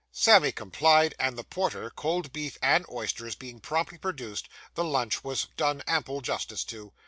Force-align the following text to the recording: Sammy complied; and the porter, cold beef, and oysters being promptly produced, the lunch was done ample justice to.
Sammy 0.11 0.51
complied; 0.51 1.13
and 1.19 1.37
the 1.37 1.43
porter, 1.43 1.91
cold 1.91 2.33
beef, 2.33 2.57
and 2.59 2.87
oysters 2.91 3.35
being 3.35 3.59
promptly 3.59 3.99
produced, 3.99 4.49
the 4.73 4.83
lunch 4.83 5.23
was 5.23 5.45
done 5.57 5.83
ample 5.85 6.21
justice 6.21 6.63
to. 6.63 6.91